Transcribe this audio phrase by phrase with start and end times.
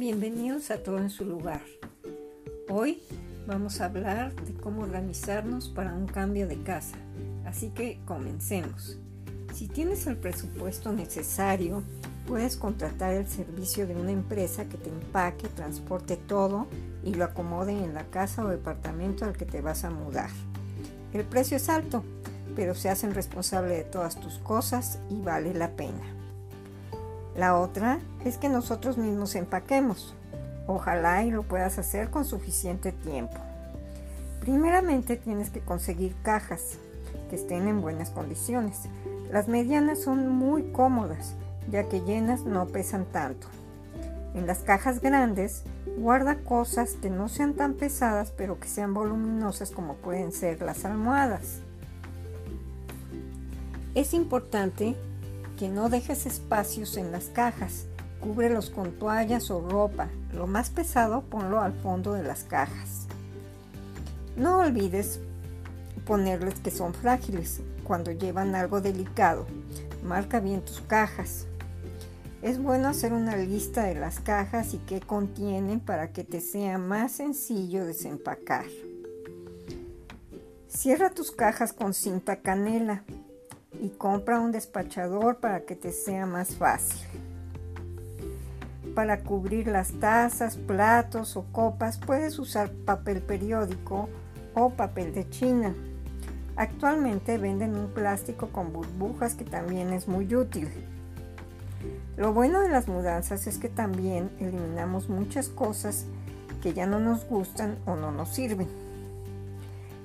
[0.00, 1.60] Bienvenidos a Todo en su lugar.
[2.70, 3.02] Hoy
[3.46, 6.96] vamos a hablar de cómo organizarnos para un cambio de casa.
[7.44, 8.96] Así que comencemos.
[9.52, 11.82] Si tienes el presupuesto necesario,
[12.26, 16.66] puedes contratar el servicio de una empresa que te empaque, transporte todo
[17.04, 20.30] y lo acomode en la casa o departamento al que te vas a mudar.
[21.12, 22.02] El precio es alto,
[22.56, 26.19] pero se hacen responsable de todas tus cosas y vale la pena.
[27.36, 30.14] La otra es que nosotros mismos empaquemos.
[30.66, 33.36] Ojalá y lo puedas hacer con suficiente tiempo.
[34.40, 36.78] Primeramente tienes que conseguir cajas
[37.28, 38.82] que estén en buenas condiciones.
[39.30, 41.34] Las medianas son muy cómodas,
[41.70, 43.46] ya que llenas no pesan tanto.
[44.34, 45.64] En las cajas grandes
[45.98, 50.84] guarda cosas que no sean tan pesadas pero que sean voluminosas como pueden ser las
[50.84, 51.60] almohadas.
[53.94, 54.96] Es importante
[55.60, 57.84] que no dejes espacios en las cajas.
[58.18, 60.08] Cúbrelos con toallas o ropa.
[60.32, 63.06] Lo más pesado ponlo al fondo de las cajas.
[64.38, 65.20] No olvides
[66.06, 69.46] ponerles que son frágiles cuando llevan algo delicado.
[70.02, 71.44] Marca bien tus cajas.
[72.40, 76.78] Es bueno hacer una lista de las cajas y qué contienen para que te sea
[76.78, 78.64] más sencillo desempacar.
[80.68, 83.04] Cierra tus cajas con cinta canela
[83.80, 87.00] y compra un despachador para que te sea más fácil.
[88.94, 94.08] Para cubrir las tazas, platos o copas puedes usar papel periódico
[94.54, 95.74] o papel de China.
[96.56, 100.68] Actualmente venden un plástico con burbujas que también es muy útil.
[102.16, 106.04] Lo bueno de las mudanzas es que también eliminamos muchas cosas
[106.62, 108.89] que ya no nos gustan o no nos sirven.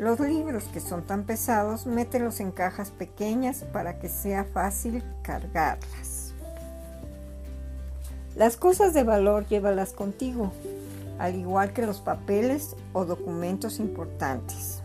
[0.00, 6.32] Los libros que son tan pesados, mételos en cajas pequeñas para que sea fácil cargarlas.
[8.34, 10.52] Las cosas de valor llévalas contigo,
[11.18, 14.80] al igual que los papeles o documentos importantes.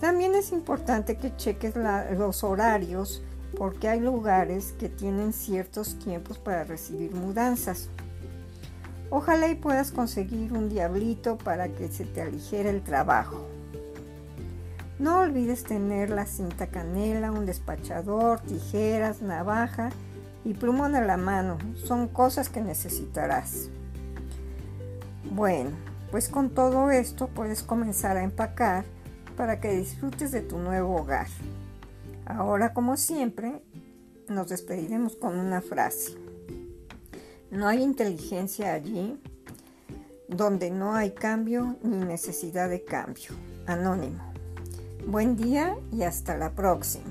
[0.00, 1.74] También es importante que cheques
[2.16, 3.22] los horarios
[3.58, 7.90] porque hay lugares que tienen ciertos tiempos para recibir mudanzas.
[9.14, 13.46] Ojalá y puedas conseguir un diablito para que se te aligere el trabajo.
[14.98, 19.90] No olvides tener la cinta canela, un despachador, tijeras, navaja
[20.46, 21.58] y plumón a la mano.
[21.74, 23.68] Son cosas que necesitarás.
[25.30, 25.72] Bueno,
[26.10, 28.86] pues con todo esto puedes comenzar a empacar
[29.36, 31.26] para que disfrutes de tu nuevo hogar.
[32.24, 33.62] Ahora, como siempre,
[34.28, 36.21] nos despediremos con una frase.
[37.52, 39.20] No hay inteligencia allí
[40.26, 43.32] donde no hay cambio ni necesidad de cambio.
[43.66, 44.32] Anónimo.
[45.06, 47.10] Buen día y hasta la próxima.